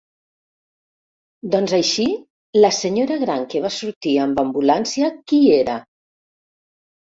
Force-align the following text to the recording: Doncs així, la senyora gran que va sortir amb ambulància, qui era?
Doncs 1.55 1.75
així, 1.79 2.05
la 2.65 2.73
senyora 2.79 3.19
gran 3.25 3.45
que 3.53 3.63
va 3.67 3.73
sortir 3.77 4.17
amb 4.25 4.43
ambulància, 4.47 5.13
qui 5.29 5.45
era? 5.61 5.79